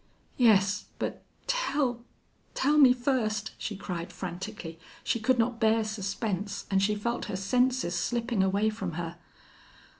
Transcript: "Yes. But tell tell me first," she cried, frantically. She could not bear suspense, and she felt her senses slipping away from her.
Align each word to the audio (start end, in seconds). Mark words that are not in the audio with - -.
"Yes. 0.37 0.85
But 0.97 1.21
tell 1.45 2.03
tell 2.55 2.79
me 2.79 2.91
first," 2.91 3.51
she 3.59 3.75
cried, 3.75 4.11
frantically. 4.11 4.79
She 5.03 5.19
could 5.19 5.37
not 5.37 5.59
bear 5.59 5.83
suspense, 5.83 6.65
and 6.71 6.81
she 6.81 6.95
felt 6.95 7.25
her 7.25 7.35
senses 7.35 7.93
slipping 7.93 8.41
away 8.41 8.71
from 8.71 8.93
her. 8.93 9.19